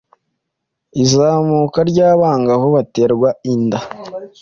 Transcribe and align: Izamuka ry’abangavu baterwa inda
Izamuka 1.03 1.79
ry’abangavu 1.89 2.67
baterwa 2.75 3.29
inda 3.53 3.79